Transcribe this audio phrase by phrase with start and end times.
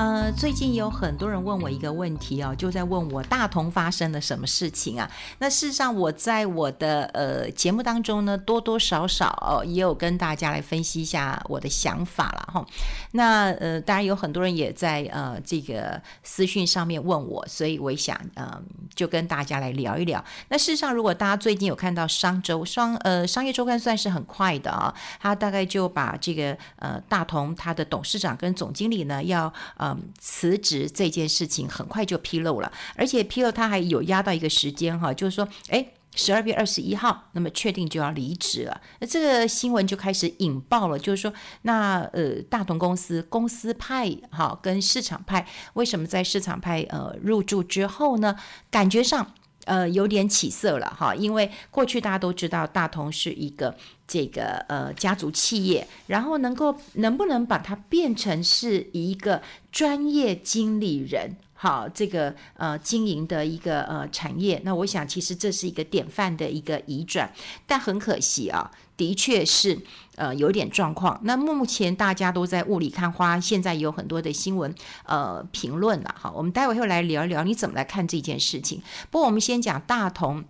[0.00, 5.10] 呃，最近有很多人问我一个问题哦，就在问我大同发生了什么事情啊？
[5.40, 12.66] 那事实上，我在我的呃节目当中呢，多多少少，也有跟大家来分析一下我的想法了哈。
[13.10, 18.58] 那呃，当然有很多人也在呃这个私讯上面问我，所以我想呃
[18.94, 20.24] 就跟大家来聊一聊。
[20.48, 29.89] 那事实上，如果大家最近有看到商周商呃商业周刊算是很快的啊，他大概就把这个呃大同他的董事长跟总经理呢要呃。
[29.90, 38.80] 嗯，辞职这件事情很快就披露了，而且披露他还有压到一个时间哈，就是说，诶，十二月二十一号，那么确定就要离职了。
[39.00, 41.32] 那这个新闻就开始引爆了，就是说，
[41.62, 48.36] 那呃，大同公司公司派哈跟市场派为什么在市场派呃入驻之后呢？
[48.70, 49.34] 感觉上。
[49.70, 53.72] 呃，有点起色了哈，因为过去大家都知道大同是一个
[54.04, 59.40] 这个呃家族企业，然后能够能不能把它变成是一个
[59.70, 67.32] 专业经理人，好，这个呃经营的一个呃产业，那我想其实这是一个典范的一个移转，
[67.68, 68.72] 但很可惜啊。
[69.00, 69.80] 的确是，
[70.16, 71.18] 呃，有点状况。
[71.22, 74.74] 那目前大家都在雾里看花，现在有很多的新闻，
[75.06, 76.14] 呃，评论了。
[76.18, 78.82] 好，我们待会会来聊一聊，你怎么来看这件事情？
[79.10, 80.44] 不过我们先讲大同。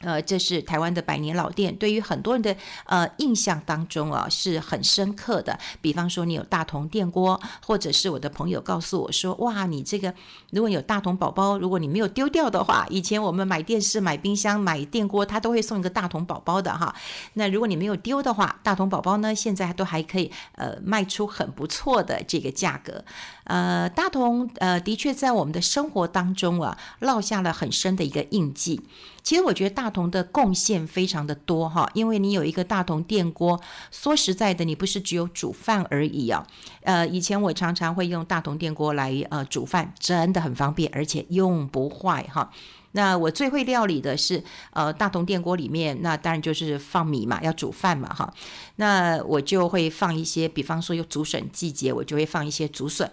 [0.00, 5.58] 呃，这是台湾的百年老店，对于很多人的呃印象当中啊是很深刻的。
[5.80, 10.12] 比方说，你有大同电锅，或者是我的朋友告诉我说，哇，你这个
[10.50, 16.94] 如果有大同宝宝，如果你没有丢掉的话，以前我们买电视、买冰箱、买电锅，他都会送一个大同宝宝的哈。
[17.32, 23.02] 那如果你没有丢的话，大同宝宝呢，现在都还可以呃卖出很不错的这个价格。
[23.46, 28.80] 呃，大同呃的确在我们的生活当中啊烙下了很深的一个印记。
[29.22, 36.46] 其实我觉得大同的贡献非常的多哈，因为你有一个大同电锅，说实在的，你不是只有煮饭而已啊。
[36.82, 42.50] 呃，以前我常常会用大同电锅来呃煮饭，真的很方便，而且用不坏哈。
[42.92, 48.32] 那我最会料理的是呃大同电锅里面，那当然就是放米嘛，要煮饭嘛哈。
[48.76, 53.10] 那我就会放一些，比方说有竹笋季节，我就会放一些竹笋。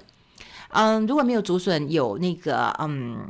[0.73, 3.27] 嗯，如果没有竹笋，有那个嗯，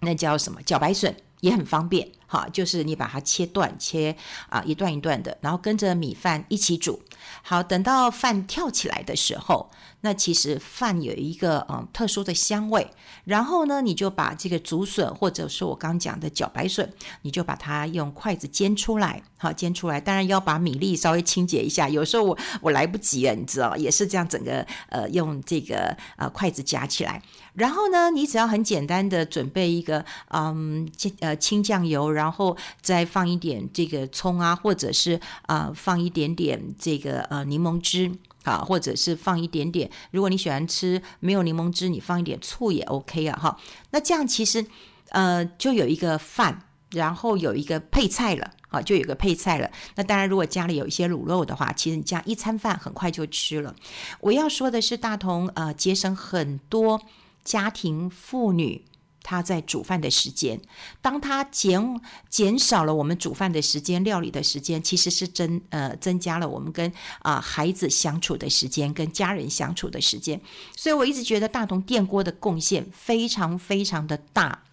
[0.00, 1.14] 那叫什么茭白笋。
[1.42, 4.14] 也很方便，哈，就是你把它切断，切
[4.48, 7.02] 啊一段一段的，然后跟着米饭一起煮。
[7.42, 12.90] 好，等到饭跳起来的时候，那其实饭有一个嗯特殊的香味。
[13.24, 20.00] 然后呢，你就把这个竹笋，或者是我刚讲的茭白笋，你就把它用筷子煎出来，好，煎出来。
[20.00, 27.22] 当然要把米粒稍微清洁一下，有时候我我来不及了，你知道，也是这样，整个呃用这个呃筷子夹起来。
[27.54, 30.90] 然后呢，你只要很简单的准备一个嗯
[31.20, 35.12] 呃清酱油，然后再放一点这个葱啊，或者是
[35.42, 38.10] 啊、呃、放一点点这个呃柠檬汁
[38.44, 43.58] 啊，或者是放一点点，如果你喜欢吃没有柠檬汁，你放一点醋也 OK 啊哈。
[43.90, 44.64] 那这样其实
[45.10, 49.70] 呃就有一个饭，然后有一个配菜了啊，就有个配菜了。
[49.94, 53.74] 那当然，如果家里有一些卤肉的话，其实你这样一餐饭很快就吃了。
[54.20, 57.00] 我要说的是，大同呃节省很多。
[57.44, 58.84] 家庭妇女，
[59.22, 60.60] 他在煮饭的时间，
[61.00, 70.40] 当他减减少了我们煮饭的时间、料理的时间，其实是增呃增加了我们跟啊、孩子相处的时间、跟家人相处的时间。
[70.76, 74.64] 所以我一直觉得大同电锅的贡献非常非常的大。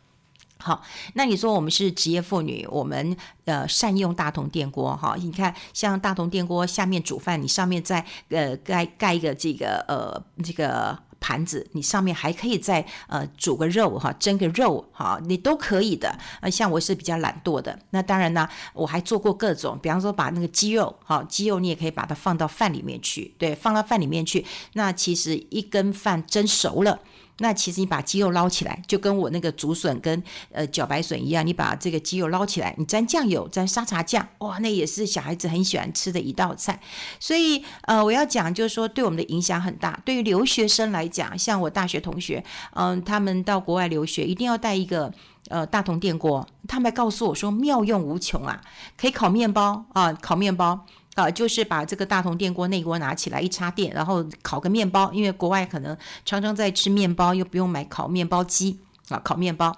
[0.58, 0.84] 好，
[1.14, 5.16] 那你说我们是职业妇女，我们呃善用大同电锅哈？
[5.18, 10.98] 你看像大同电锅下面煮饭，你上面再呃盖盖一个这个呃这个。
[11.20, 16.18] 盘子，你上面还可以再呃煮个肉哈，蒸个肉哈，你都可以的。
[16.42, 27.00] 呃，像我是比较懒惰的，那当然呢，我还做过各种，比方说把那个鸡肉哈，鸡肉你也可以把它放到饭里面去，对，放到饭里面去，那其实一根饭蒸熟了。
[27.40, 36.80] 那其实你把鸡肉捞起来，就跟我那个竹笋跟呃茭白笋一样，你把这个鸡肉捞起来，你沾酱油，沾沙茶酱，哇，那也是小孩子很喜欢吃的一道菜。
[37.20, 40.00] 所以呃，我要讲就是说，对我们的影响很大。
[40.06, 42.44] 对于留学生来讲，像我大学同学，
[42.74, 45.12] 嗯、他们到国外留学，一定要带一个
[45.50, 46.48] 呃大同电锅。
[46.68, 48.62] 他们还告诉我说，妙用无穷啊，
[48.98, 50.86] 可以烤面包啊，烤面包。
[51.20, 58.80] 啊，就是把这个大铜电锅内锅拿起来一插电，然后烤个面包，因为国外可能常常在吃面包，又不用买烤面包机
[59.10, 59.76] 啊，烤面包。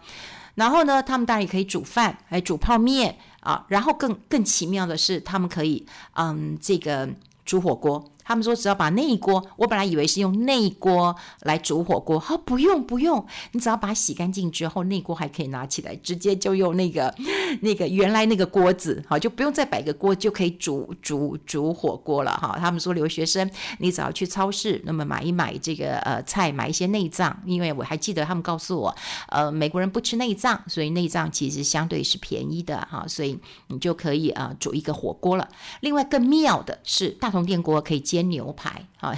[0.56, 3.66] 然后呢，他们当然也可以煮饭，哎煮泡面啊。
[3.70, 5.86] 然后更更奇妙的是，他们可以
[6.16, 7.10] 嗯，这个
[7.46, 8.11] 煮火锅。
[8.32, 17.14] 他们说只要把内锅，我本来以为是用内锅来煮火锅，好，不用不用，你只要把它洗干净之后，内锅还可以拿起来，直接就用那个
[17.62, 22.58] 那个原来那个锅子，好，就不用再摆个锅就可以煮煮煮火锅了哈。
[22.58, 23.50] 他们说留学生，
[23.80, 28.96] 你只要去超市，那么买一买这个呃菜，买一些内脏，因为我还记得他们告诉我，
[29.28, 33.38] 呃，美国人不吃内脏，所以内脏其实相对是便宜的哈，所以
[33.68, 35.50] 你就可以啊、煮一个火锅了。
[35.82, 39.12] 另外更妙的是大同电锅可以接煎牛排啊，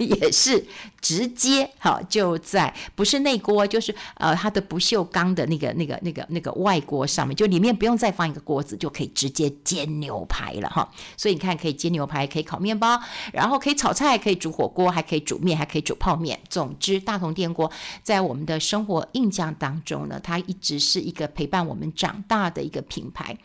[0.00, 0.66] 也是
[1.00, 10.90] 直接哈就在不是内锅，就是呃它的不锈钢的那个那个那个那个外锅上面，就里面不用再放一个锅子，就可以直接煎牛排了哈。
[11.16, 13.00] 所以你看，可以煎牛排，可以烤面包，
[13.32, 16.40] 然后可以炒菜，可以煮火锅，还可以煮面，还可以煮泡面。
[16.48, 17.70] 总之，大同电锅
[18.02, 23.38] 在我们的生活印象当中呢，它一直是一个陪伴我们长大的一个品牌。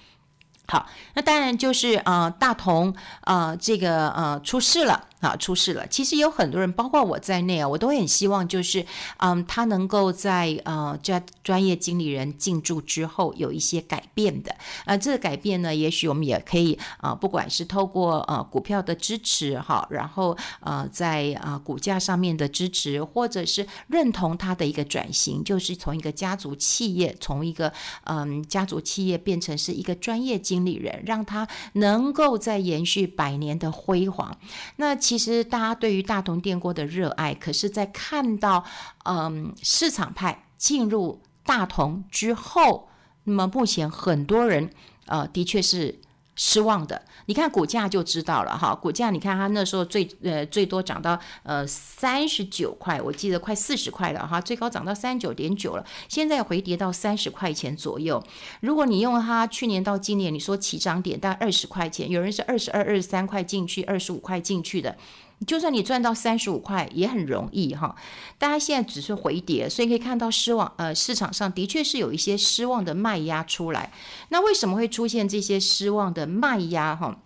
[0.68, 5.06] 好，那当然就是呃，大同呃，这个呃出事了。
[5.22, 5.88] 啊，出事了！
[5.88, 8.86] 其实有很多人，包括我在内啊，我都很希望，就是，
[9.18, 14.56] 嗯，他能够在呃，这专业经理人进驻之后有一些改变的。
[14.86, 27.74] 呃，这个改变呢，也许我们也可以啊、不管是透过呃股票的支持哈，然后呃在啊、呃、股价上面的支持，或者是认同他的一个转型，就是从一个家族企业，从一个
[28.04, 34.38] 嗯家族企业变成是一个专业经经理人，让他能够再延续百年的辉煌。
[34.78, 38.64] 那其实大家对于大同电锅的热爱，可是，在看到
[39.04, 42.88] 嗯市场派进入大同之后，
[43.26, 44.70] 那么目前很多人
[45.08, 46.00] 呃的确是。
[46.36, 48.76] 失望的，你看股价就知道了哈。
[48.76, 58.22] 股价你看它那时候最呃最多涨到呃三十九块，我记得快四十块了哈，最高涨到三十九点九了，现在回跌到三十块钱左右。
[58.60, 64.98] 如果你用它去年到今年，你说起涨点大概二十块钱，有人是二十二、二十三块进去，二十五块进去的。
[65.46, 67.96] 就算你赚到三十五块也很容易哈，
[68.38, 73.92] 大家现在只是回跌，所以可以看到失望，呃，市场上的确是有一些失望的卖压出来。
[74.30, 77.18] 那为什么会出现这些失望的卖压哈？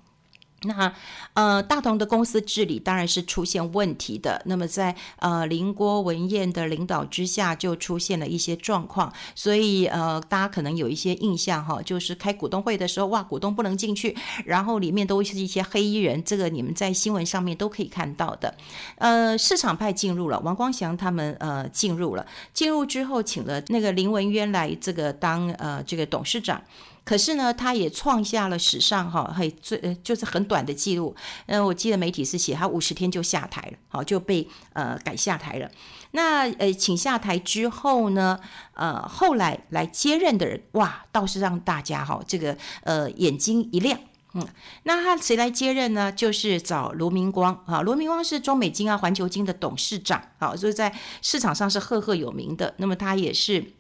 [0.64, 0.94] 那
[1.34, 4.42] 呃，大同的公司治理当然是出现问题的。
[4.46, 9.12] 那么在呃林郭文彦的领导之下，就出现了一些状况。
[9.36, 14.16] 所以呃，大家可能有一些印象哈，就是开股东会的时候，哇，股东不能进去，
[14.46, 16.22] 然后里面都是一些黑衣人。
[16.24, 18.54] 这个你们在新闻上面都可以看到的。
[18.98, 26.62] 呃，市场派进入了，王光祥他们呃进入了，进入之后请了那个林文渊来这个当呃这个董事长。
[27.04, 31.16] 可是呢，他也创下了史上哈，很最就是很短的记录。
[31.48, 35.70] 嗯，我记得媒体是写他五十天就下台了，好就被呃改下台了。
[36.12, 38.40] 那呃请下台之后呢，
[38.74, 44.00] 呃后来来接任的人哇，倒是让大家哈这个呃眼睛一亮。
[44.34, 44.48] 嗯，
[44.84, 46.12] 那他谁来接任呢？
[46.12, 52.76] 就是找卢明光啊，卢明光是中美金啊、环球金的董事长，好，所以在市场上是赫赫有名的。
[52.78, 53.74] 那么他也是。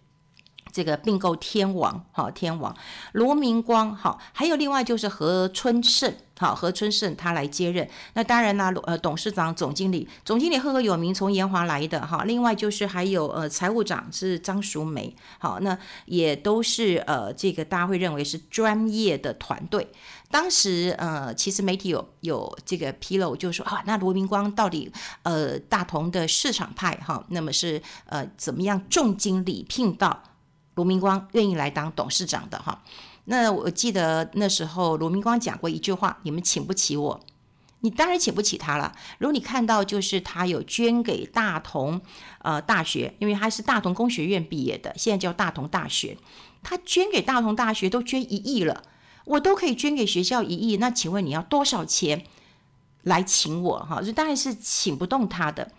[0.71, 2.75] 这个并购天王，好天王
[3.13, 7.87] 罗明光，好，还有另外就是何春盛，好何春盛他来接任。
[8.13, 12.23] 那当然啦，呃，董事长、总经理，总经理赫赫有名，从研华来的哈。
[12.23, 19.87] 另外就是还有呃，财务长是张淑梅，好，那也都是呃，这个大家会认为是专业的团队。
[20.31, 24.91] 当时呃，其实媒体有有这个披露，就是说啊，那罗明光到底
[25.23, 30.21] 呃，大同的市场派哈，那么是呃怎么样重金礼聘到？
[30.79, 32.81] 卢明光愿意来当董事长的哈，
[33.25, 37.19] 那我记得那时候卢明光讲过一句话：“你们请不起我，
[37.81, 41.99] 你当然请不起他了。”如果你看到就是他有捐给大同
[42.43, 46.17] 呃大学，因为他是大同工学院毕业的，现在叫大同大学，
[46.63, 48.81] 他捐给大同大学都捐一亿了，
[49.25, 52.23] 我都可以捐给学校一亿，那请问你要多少钱
[53.01, 54.01] 来请我哈？
[54.01, 55.73] 这当然是请不动他的，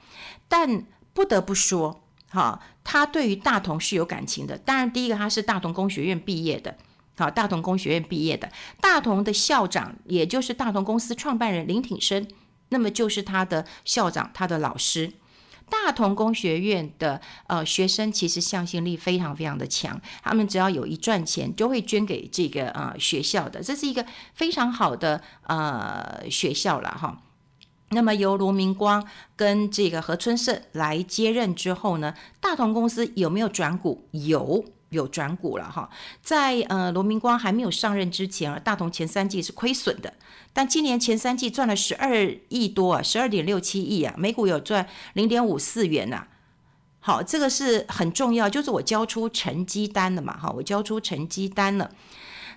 [0.47, 0.85] 但
[1.15, 2.03] 不得不说。
[2.33, 2.61] 哈，
[2.93, 4.59] 他对于大同是有感情的。
[4.59, 6.77] 当然，第一个他是大同工学院毕业的，
[7.17, 12.27] 好，大同工学院毕业的，大同的校长，也就是大同公司创办人林挺生，
[12.71, 15.13] 那么就是他的校长，他的老师。
[15.71, 24.05] 大同工学院的呃学生其实向心力非常非常的强，他们只要有一赚钱，就会捐给这个呃学校的，这是一个
[24.35, 27.23] 非常好的呃学校了哈。
[27.93, 29.05] 那么由罗明光
[29.35, 34.07] 跟这个何春盛来接任之后呢，大同公司有没有转股？
[34.13, 35.91] 有，有转股了哈。
[36.23, 40.15] 在呃罗明光还没有上任之前啊，大同前三季是亏损的，
[40.53, 46.29] 但今年前三季赚了十二亿多啊，十二点六七亿啊，每股有赚零点五四元呐、啊。
[47.01, 51.91] 好，这个是很重要，就是我交出成绩单了嘛，哈，我交出成绩单了。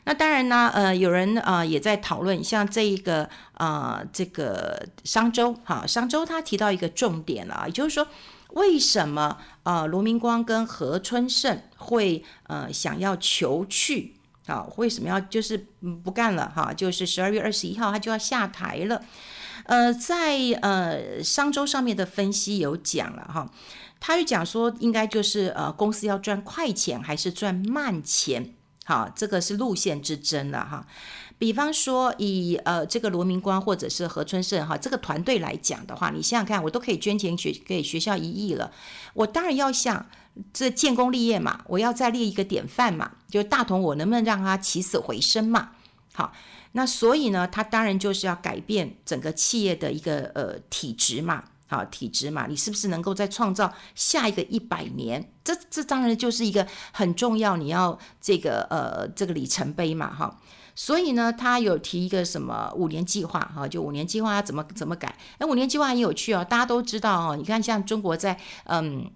[0.06, 8.06] 那当然呢，呃，有人呃也在讨论，像这一个呃这个商周哈，商周他提到一个重点了，也就是说，
[8.50, 14.16] 为什么呃罗明光跟何春胜会呃想要求去
[14.48, 14.68] 啊？
[14.76, 15.68] 为什么要就是
[16.04, 16.74] 不干了哈？
[16.74, 19.02] 就是十二月二十一号他就要下台了。
[19.66, 23.50] 呃，在呃商周上面的分析有讲了哈，
[24.02, 28.54] 他就讲说应该就是呃公司要赚快钱还是赚慢钱。
[28.86, 30.86] 好，这个是路线之争了哈。
[31.38, 38.72] 比方说以呃这个罗明光或者是何春胜哈这个团队来讲的话，你想想看，我都可以捐钱学给学校一亿了，
[39.14, 40.06] 我当然要想
[40.54, 45.72] 这建功立业嘛，我要再立一个典范嘛，就大同我能不能让他起死回生嘛？
[46.14, 46.34] 好，
[46.74, 51.46] 那所以呢，他当然就是要改变整个企业的一个呃体质嘛。
[51.74, 55.32] 啊，体质嘛，你是不是能够再创造下一个一百年？
[55.44, 60.40] 这这当然就是一个很重要，你要这个呃这个里程碑嘛，哈。
[60.76, 65.18] 所以呢，他有提一个什么五年计划，哈，就五年计划怎么怎么改？
[65.38, 67.36] 哎，五年计划很有趣哦，大家都知道哦。
[67.36, 69.10] 你看，像中国在嗯。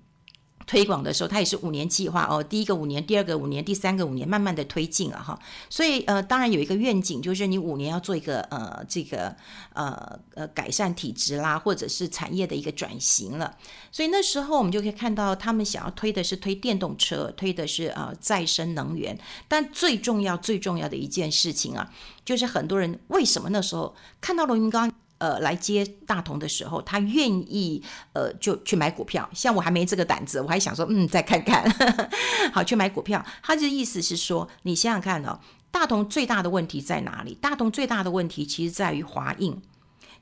[0.67, 5.39] 推广的时候，它也是五年计划哦，第一个五年，第二个五年，第三个五年，慢慢的推进啊哈。
[5.69, 9.33] 所以呃，当然有一个愿景，就是你五年要做一个呃这个
[9.73, 13.55] 呃呃改善体质啦，或者是产业的一个转型了。
[13.91, 19.17] 所以那时候我们就可以看到，他们想要推的是推电动车，推的是呃再生能源。
[19.47, 21.89] 但最重要最重要的一件事情啊，
[22.25, 24.91] 就是很多人为什么那时候看到罗明光？
[25.19, 27.83] 呃，来接大同的时候，他愿意
[28.13, 29.27] 呃就去买股票。
[29.33, 31.67] 像我还没这个胆子，我还想说，嗯，再看看，
[32.53, 33.25] 好去买股票。
[33.41, 35.39] 他的意思是说，你想想看哦，
[35.71, 37.33] 大同最大的问题在哪里？
[37.41, 39.59] 大同最大的问题其实在于华印，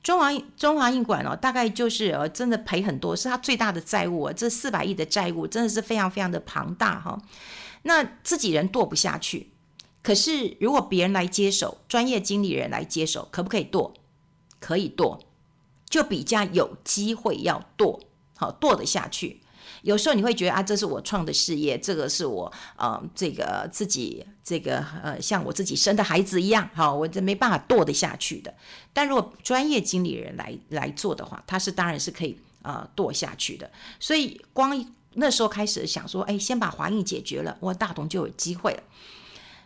[0.02, 7.22] 中华中华印馆哦，大概就是呃真的赔很多，是他最大的债务啊，这四百亿的债务真的是非常非常的庞大哈。
[7.84, 9.52] 那自己人剁不下去，
[10.02, 13.94] 可是如果别人来接手，专业经理人来接手，可不可以剁？
[14.65, 15.19] 可以剁，
[15.88, 18.00] 就比较有机会要剁，
[18.36, 19.41] 好剁得下去。
[19.84, 28.51] 有时候你会觉得啊，这是我创的事业，这个是我呃，这个自己这个呃，像我自己生的孩子一样，好，我这没办法剁得下去的。
[28.91, 33.69] 但如果专业经理人来来做的话，他是当然是可以呃剁下去的。
[34.00, 38.81] 所以光那时候开始想说，哎，先把华映解决了，我大同就有机会了。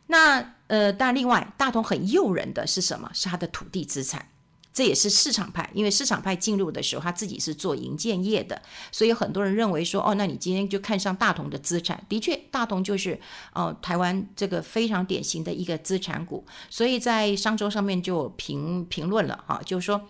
[0.07, 3.09] 那呃，但另外大同很诱人的是什么？
[3.13, 4.27] 是他的土地资产。
[4.71, 8.61] 这也是市场派，因为市场派进入的时候，他自己是做银建业的，
[8.91, 12.01] 所以很多人认为说，哦，那你今天就看上大同的资产。
[12.07, 13.19] 的确，大同就是
[13.53, 20.07] 哦，台湾这个非常典型的一个资产股，所以在商周上面就评评论了哈，就是说，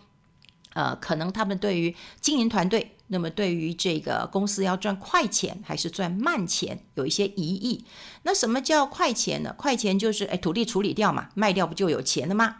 [0.73, 7.85] 呃，可能他们对于经营团队，那么对于这个公司要赚快钱还是赚慢钱，有一些疑义。
[8.23, 9.55] 那什么叫快钱呢？
[9.57, 12.57] 快钱就是哎，土地处理掉嘛，卖掉不就有钱了吗？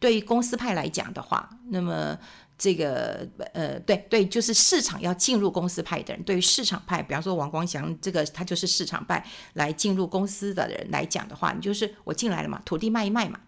[0.00, 2.18] 对于公司派来讲的话，那么
[2.58, 13.38] 这个呃，对对，就是市场要进入公司派的人，对于市场派，比方说王光祥这个，他就是市场派来进入公司的人来讲的话，你就是我进来了嘛，土地卖一卖嘛，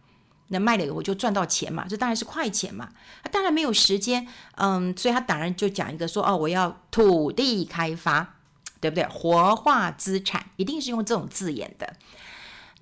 [0.48, 2.90] 那卖了以后我就赚到钱嘛，这当然是快钱嘛。
[3.22, 8.36] 他当然没有时间，嗯，所以他当然就讲一个说，哦，我要土地开发，
[8.80, 9.06] 对不对？
[9.08, 11.96] 活化资产，一定是用这种字眼的。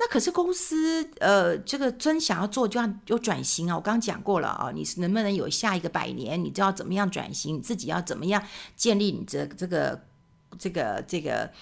[0.02, 3.76] 那可是公司，呃，这个真想要做，就要有转型啊！
[3.76, 6.42] 我刚讲过了啊，你是能不能有下一个百年？
[6.42, 7.56] 你知道怎么样转型？
[7.56, 8.42] 你自己要怎么样
[8.74, 10.02] 建立你这这个
[10.58, 11.52] 这个这个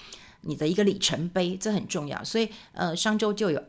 [0.42, 1.56] 你的一个里程碑？
[1.56, 2.22] 这很重要。
[2.22, 3.60] 所以，呃，商周就有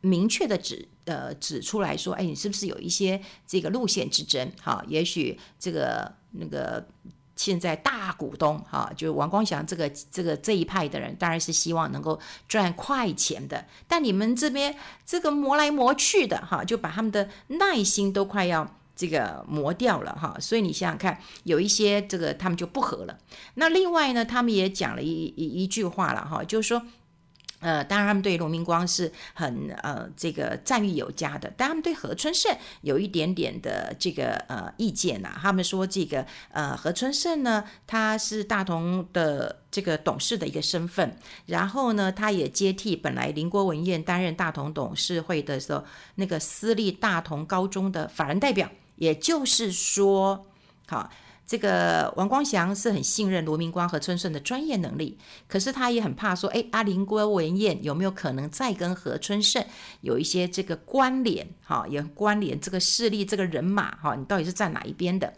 [0.00, 4.50] 明确的指呃指出来说，哎，你是不是有一些这个路线之争？
[4.60, 6.84] 好，也许这个那个。
[7.38, 12.18] 现在大股东哈，就王光祥这个这个这一派的人，当然是希望能够
[12.48, 13.64] 赚快钱的。
[13.86, 14.74] 但你们这边
[15.06, 20.36] 这个磨来磨去的哈，就把他们的耐心都快要这个磨掉了哈。
[20.40, 23.16] 所以你想想看，有一些这个他们就不和了。
[23.54, 26.82] 那另外呢，他们也讲了一一一句话了哈，就是说。
[27.60, 45.84] 呃，当然他们对罗明光是很呃这个赞誉有加的，但他们对何春胜有一点点的这个呃意见呐、他们说这个呃何春胜呢，他是大同的这个董事的一个身份，然后呢，他也接替本来林郭文彦担任大同董事会的时候
[46.14, 50.46] 那个私立大同高中的法人代表，也就是说，
[50.86, 51.10] 好。
[51.48, 55.16] 这个王光祥是很信任罗明光和春胜的专业能力，
[55.48, 59.64] 可是他也很怕说，哎，阿林郭文燕有没有可能再跟何春胜
[60.02, 61.48] 有一些这个关联？
[61.64, 65.32] 哈，也关联这个势力、这个人马，哈，你到底是站哪一边的？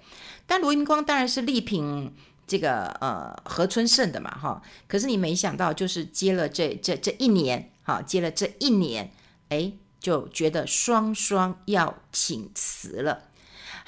[0.48, 2.12] 但罗明光当然是力挺
[2.44, 4.60] 这个呃何春胜的嘛，哈。
[4.88, 9.12] 可是你没想到，就是接了这这这一年，哈，接了这一年，
[9.50, 13.29] 哎，就觉得双双要请辞了。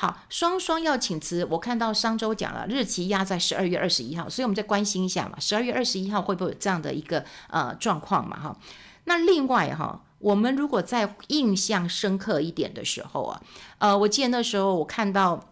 [0.03, 8.37] 好，双双要请辞，我看到商周讲了，日期压在十二月二十一号，所以我们再关心一下嘛，十二月二十一号会不会有这样的一个呃状况嘛？
[8.37, 8.57] 哈，
[9.05, 13.41] 那另外哈，我们如果在印象深刻一点的时候啊，
[13.79, 15.49] 呃，我记得那时候我看到，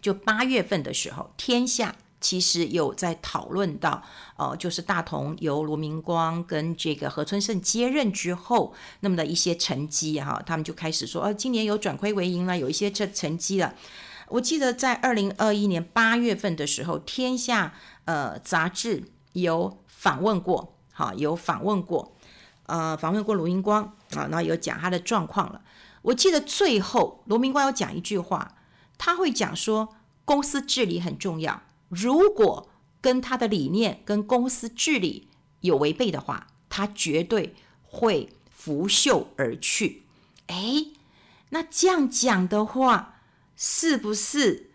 [0.00, 1.94] 就八月份的时候，天下。
[2.20, 4.02] 其实有在讨论到，
[4.36, 13.74] 呃，就是大同由罗明光跟这个何春盛接任之后，那么的一些成绩哈，他们就开始说，呃，今年有转亏为盈了，有一些这成绩了。
[14.28, 17.74] 我记得在二零二一年八月份的时候，天下
[18.06, 19.04] 呃杂志
[19.34, 22.16] 有访问过，哈，有访问过，
[22.64, 23.84] 呃，访问过罗明光
[24.16, 25.60] 啊，然后有讲他的状况了。
[26.02, 28.56] 我记得最后罗明光有讲一句话，
[28.98, 29.94] 他会讲说，
[30.24, 31.62] 公司治理很重要。
[31.88, 32.68] 如果
[33.00, 35.28] 跟他的理念、跟公司治理
[35.60, 40.02] 有违背的话，他绝对会拂袖而去。
[40.48, 40.86] 哎，
[41.50, 43.20] 那这样讲的话，
[43.54, 44.70] 是不是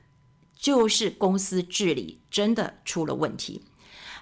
[0.56, 3.64] 就是公司治理真的出了问题？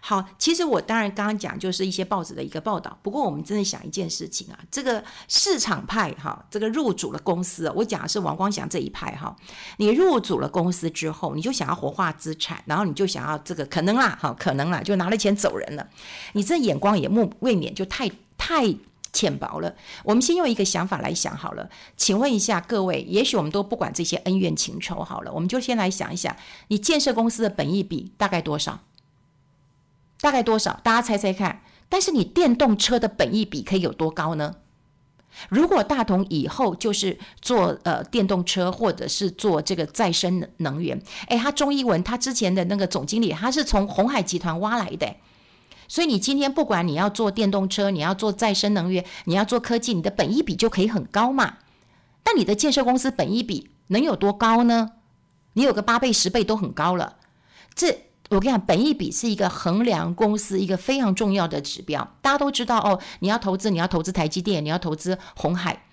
[0.01, 2.97] 好，其实我当然刚刚讲就是一些报纸的一个报道。
[3.03, 9.35] 不过我们真的想一件事情啊，这个市场派哈，这个入主了公司，我讲的是王光祥这一派哈。
[9.77, 15.87] 你入主了公司之后，你就想要活化资产，然后你就想要这个可能啦，哈，可能啦，就拿了钱走人了。
[16.33, 18.73] 你这眼光也未免就太太
[19.11, 19.75] 浅薄了。
[20.03, 26.35] 我们先用一个想法来想好了，请问一下各位，也许我们都不管这些恩怨情仇好了，我们就先来想一想，
[26.69, 28.79] 你建设公司的本益比大概多少？
[30.21, 30.79] 大概多少？
[30.83, 31.61] 大家猜猜看。
[31.91, 34.57] 但是你电动车的本益比可以有多高呢？
[35.49, 45.15] 如果大同以后就是做呃电动车，或者是做这个再生能源，诶，他钟逸文他之前的那个总经理，他是从鸿海集团挖来的。
[45.87, 51.57] 所以你今天不管你要做电动车，你要做再生能源，你要做科技，你的本益比就可以很高嘛。
[52.21, 54.91] 但你的建设公司本益比能有多高呢？
[55.53, 57.17] 你有个八倍、十倍都很高了。
[57.73, 58.08] 这。
[58.29, 62.15] 我跟你讲，本益比是一个衡量公司一个非常重要的指标。
[62.21, 65.85] 大家都知道哦，你要投资，你要投资台积电，你要投资红海。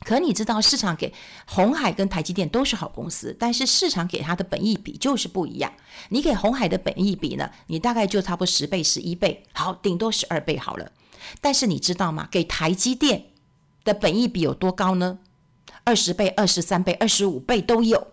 [0.00, 1.12] 可你知道，市场给
[1.46, 5.72] 红海跟台积电都是好公司，但是市场给它的本益比就是不一样。
[6.10, 10.92] 你给红海的本益比呢，你大概就差不多十倍、十一倍，好，顶多十二倍好了。
[11.40, 12.28] 但是你知道吗？
[12.30, 13.28] 给台积电
[13.82, 15.18] 的本益比有多高呢？
[15.84, 18.08] 二十倍、二十三倍、二十五倍都有，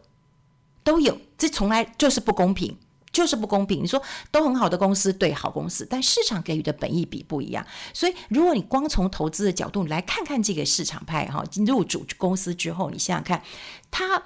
[0.83, 1.19] 都有。
[1.37, 2.77] 这从来就是不公平。
[3.11, 3.83] 就是不公平。
[3.83, 7.65] 你说都很好的公司，对，好公司，但市场给予的本益比不一样。
[7.93, 13.41] 所以，如果你光从投资的角度来看看这个市场派哈，入主公司之后，你想想看，
[13.89, 14.23] 他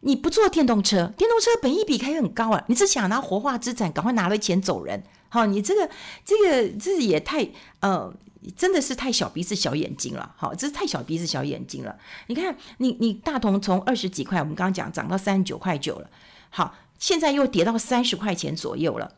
[0.00, 2.64] 你不做电动车，电动车本益比可以很高啊。
[2.68, 5.02] 你只想拿活化资产，赶快拿了钱走人。
[5.28, 5.90] 好，你这个
[6.24, 7.48] 这个这也太
[7.80, 8.12] 呃，
[8.56, 10.34] 真的是太小鼻子小眼睛了。
[10.36, 11.98] 好，这是太小鼻子小眼睛了。
[12.28, 16.08] 你看，你你大同从二十几块，我们刚刚讲涨到三十九块九了。
[16.48, 16.74] 好。
[17.00, 19.14] 现在又跌到三十块钱左右了，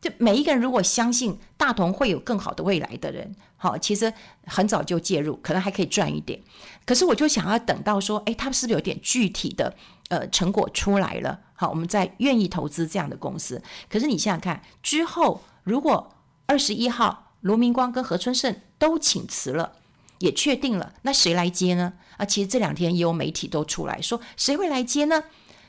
[0.00, 4.12] 就每一个人如果相信大同会有更好的未来的人，好，其实
[4.46, 6.40] 很早就介入，可能还可以赚一点。
[6.86, 9.76] 可是我就想要等到说，哎，他们是不是有点具体的
[10.08, 11.38] 呃成果出来了？
[11.52, 13.62] 好，我们再愿意投资这样的公司。
[13.90, 16.14] 可是你想想看，之后如果
[16.46, 19.72] 二十一号罗明光跟何春盛都请辞了，
[20.20, 21.92] 也确定了，那谁来接呢？
[22.16, 25.24] 啊，其实这两天也有媒体都出来说，谁会来接呢？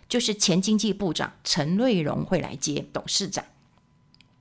[0.09, 3.45] 就是前经济部长陈瑞荣会来接董事长，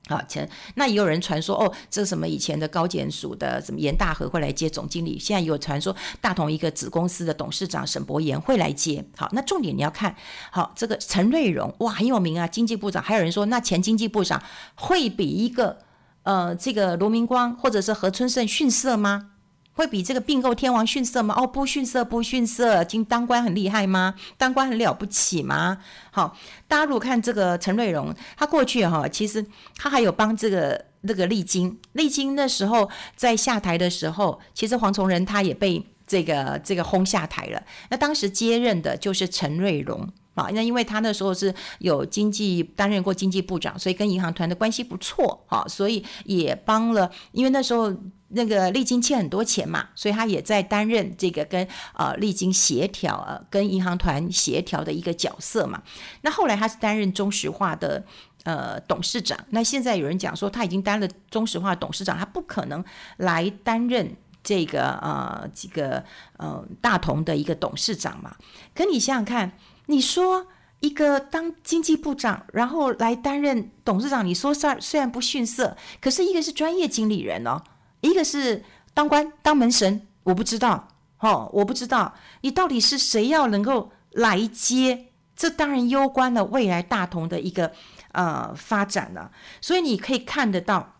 [0.08, 10.16] 好，前那也有人传说哦，这什么以前的高检署的什么严大和会来接总经理，现在有传说大同一个子公司的董事长沈伯言会来接，好，那重点你要看
[10.50, 14.42] 好这个陈瑞荣哇很有名啊，经济部长，还有人说那前经济部长
[14.74, 15.76] 会比一个
[16.22, 19.32] 呃这个罗明光或者是何春盛逊色吗？
[19.78, 21.32] 会比这个并购天王逊色吗？
[21.38, 22.82] 哦，不逊色，不逊色。
[22.82, 24.12] 经当官很厉害吗？
[24.36, 25.78] 当官很了不起吗？
[26.10, 26.36] 好，
[26.66, 37.62] 大家如果看这个陈瑞荣，他过去哈，其实他还有帮这个那个丽晶，丽晶那时候在下台的时候，其实黄崇仁他也被这个这个轰下台了。
[37.88, 40.08] 那当时接任的就是陈瑞荣。
[40.34, 47.10] 啊，那因为他那时候是有经济担任过经济部长，所以跟银行团的关系不错，哈，所以也帮了。
[47.32, 47.92] 因为那时候
[48.28, 55.82] 那个丽晶欠很多钱嘛，所以他也在担任这个跟呃丽晶协调呃跟银行团协调的一个角色嘛。
[56.22, 58.04] 那后来他是担任中石化的
[58.44, 62.84] 呃董事长，那现在有人讲说他已经担任中石化董事长，他不可能
[63.16, 66.04] 来担任这个呃这个
[66.36, 68.36] 呃大同的一个董事长嘛。
[68.74, 69.52] 可你想想看。
[69.90, 70.46] 你说
[70.80, 77.62] 一个当经济部长，然后来担任董事长，你说虽虽然不逊色，可是一个是专业经理人哦，
[78.00, 80.88] 一个是当官当门神，我不知道
[81.20, 87.72] 哦，我不知道你到底是谁要能够来接，这当然攸关了未来大同的一个
[88.12, 89.32] 呃发展了。
[89.60, 90.94] 所以你可以看得到，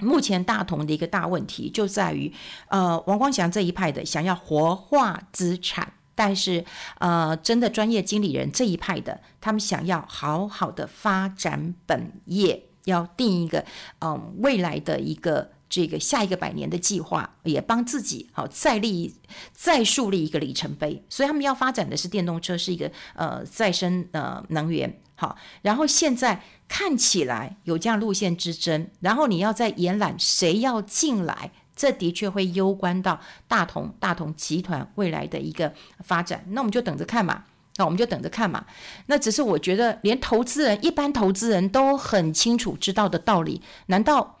[0.00, 2.32] 目前大同的一个大问题就在于，
[2.68, 6.64] 呃，王光祥这一派的想要活化资产，但是
[6.98, 13.64] 呃，真的专业经理人这一派的，他们想要好好的发展本业，要定一个
[14.00, 15.52] 嗯、未来的一个。
[15.72, 19.16] 这个下一个百年的计划，也帮自己好再立、
[19.54, 21.02] 再树立一个里程碑。
[21.08, 25.00] 所以他们要发展的是电动车，是一个呃再生呃能源。
[25.14, 36.44] 好，然后现在看起来有这样路线之争，然后你要再延揽谁要进来，这的确会攸关到大同大同集团未来的一个发展。
[36.48, 37.44] 那我们就等着看嘛，
[37.76, 38.66] 那我们就等着看嘛。
[39.06, 44.38] 那只是我觉得，连投资人一般投资人都很清楚知道的道理，难道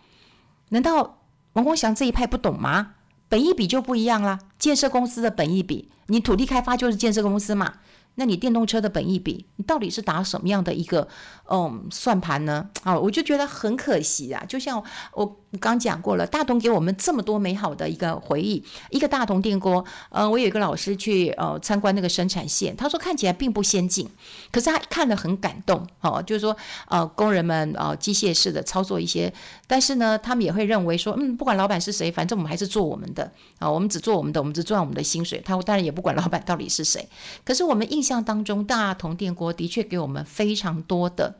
[0.68, 1.20] 难道？
[1.54, 2.94] 王光祥这一派不懂吗？
[3.28, 4.38] 本一笔就不一样了。
[4.58, 7.74] 建设公司的本一笔，你土地开发就是建设公司嘛。
[8.16, 11.08] 那你电动车的本益比，你到底是打什么样的一个
[11.50, 12.68] 嗯算盘呢？
[12.82, 14.44] 啊，我就觉得很可惜啊。
[14.46, 14.82] 就像
[15.14, 19.82] 我刚讲过了，大同给我们这么多美好的一个回忆，一个大同电锅。
[20.10, 24.06] 呃，我有一个老师去呃参观那个生产线，他说看起来并不先进，
[24.50, 25.86] 可是他看了很感动。
[26.02, 26.54] 哦，就是说
[26.88, 29.32] 呃工人们呃机械式的操作一些，
[29.66, 35.40] 但是呢，他们也会认为说，嗯，不管老板是谁，反正我们还是做我们的啊，我们只做我们的，我们只赚我们的薪水。
[35.42, 37.08] 他当然也不管老板到底是谁，
[37.42, 38.01] 可是我们印。
[38.02, 41.38] 印象当中，大同电锅的确给我们非常多的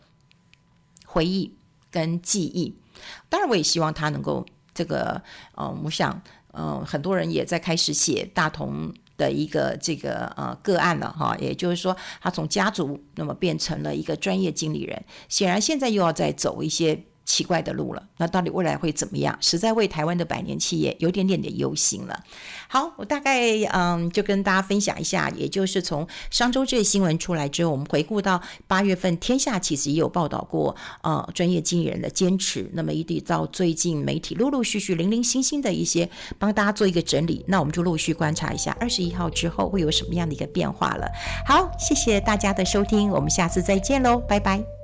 [1.05, 1.57] 回忆
[1.91, 2.77] 跟记忆。
[3.29, 5.21] 当然，我也希望他能够这个，
[5.57, 6.23] 呃，我想，
[6.53, 11.37] 呃，很多人也在开始写大同的一个这个呃个案了哈。
[11.41, 17.03] 也就是说，他从家族那么变成了一个专业经理人，显然现在又要再走一些。
[17.25, 19.37] 奇怪的路了，那到底未来会怎么样？
[19.41, 22.21] 实在为台湾的百年企业有点点的忧心了。
[22.69, 32.69] 好，我大概嗯就跟大家分享一下，也就是从上周这个新闻出来之后，我们回顾到八月份，天下其实也有报道过，呃，专业经理人的坚持。
[32.75, 36.09] 那么一直到最近媒体陆陆续续零零星星的一些
[36.39, 41.07] 帮大家做一个整理，那我们就陆续观察一下二十一号之后会有什么样的一个变化了。
[41.47, 44.82] 好，谢谢大家的收听，我们下次再见喽，拜拜。